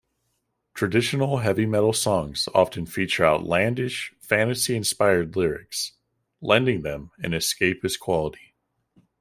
[0.73, 5.93] Traditional heavy metal songs often feature outlandish, fantasy-inspired lyrics,
[6.41, 8.55] lending them an escapist quality.